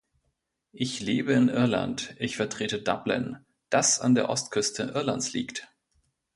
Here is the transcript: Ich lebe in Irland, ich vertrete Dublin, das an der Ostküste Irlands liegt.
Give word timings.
Ich 0.73 0.99
lebe 0.99 1.31
in 1.33 1.47
Irland, 1.47 2.15
ich 2.17 2.35
vertrete 2.35 2.81
Dublin, 2.81 3.37
das 3.69 3.99
an 4.01 4.15
der 4.15 4.29
Ostküste 4.29 4.93
Irlands 4.95 5.31
liegt. 5.33 5.67